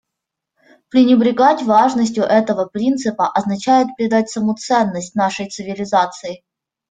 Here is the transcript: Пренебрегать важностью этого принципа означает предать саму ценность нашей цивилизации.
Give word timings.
Пренебрегать 0.89 1.61
важностью 1.61 2.23
этого 2.23 2.65
принципа 2.65 3.29
означает 3.31 3.95
предать 3.95 4.29
саму 4.31 4.55
ценность 4.55 5.13
нашей 5.13 5.47
цивилизации. 5.47 6.43